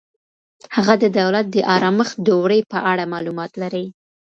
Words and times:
هغه 0.75 0.93
د 1.03 1.05
دولت 1.19 1.45
د 1.51 1.57
آرامښت 1.75 2.15
دورې 2.27 2.59
په 2.71 2.77
اړه 2.91 3.03
معلومات 3.13 3.51
لري. 3.61 3.85